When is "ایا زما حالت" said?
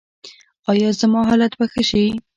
0.69-1.51